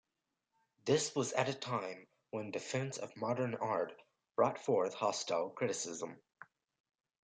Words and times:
This 0.85 1.13
was 1.15 1.31
at 1.33 1.47
a 1.47 1.53
time 1.53 2.07
when 2.31 2.49
defense 2.49 2.97
of 2.97 3.15
modern 3.15 3.53
art 3.53 3.93
brought 4.35 4.57
forth 4.57 4.95
hostile 4.95 5.51
criticism. 5.51 6.19